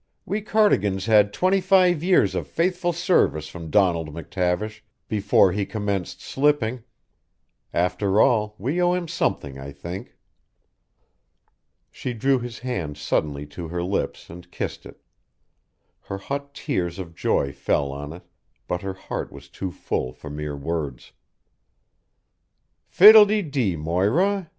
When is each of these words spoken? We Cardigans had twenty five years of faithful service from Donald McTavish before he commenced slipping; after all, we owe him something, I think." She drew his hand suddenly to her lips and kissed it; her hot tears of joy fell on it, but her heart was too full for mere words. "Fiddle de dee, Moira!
We 0.25 0.41
Cardigans 0.41 1.05
had 1.05 1.31
twenty 1.31 1.61
five 1.61 2.01
years 2.01 2.33
of 2.33 2.47
faithful 2.47 2.91
service 2.91 3.47
from 3.47 3.69
Donald 3.69 4.09
McTavish 4.11 4.81
before 5.07 5.51
he 5.51 5.63
commenced 5.63 6.23
slipping; 6.23 6.81
after 7.71 8.19
all, 8.19 8.55
we 8.57 8.81
owe 8.81 8.95
him 8.95 9.07
something, 9.07 9.59
I 9.59 9.71
think." 9.71 10.17
She 11.91 12.13
drew 12.15 12.39
his 12.39 12.57
hand 12.57 12.97
suddenly 12.97 13.45
to 13.49 13.67
her 13.67 13.83
lips 13.83 14.27
and 14.27 14.49
kissed 14.49 14.87
it; 14.87 14.99
her 15.99 16.17
hot 16.17 16.55
tears 16.55 16.97
of 16.97 17.13
joy 17.13 17.51
fell 17.51 17.91
on 17.91 18.11
it, 18.11 18.23
but 18.67 18.81
her 18.81 18.93
heart 18.95 19.31
was 19.31 19.49
too 19.49 19.69
full 19.69 20.13
for 20.13 20.31
mere 20.31 20.57
words. 20.57 21.11
"Fiddle 22.87 23.27
de 23.27 23.43
dee, 23.43 23.75
Moira! 23.75 24.49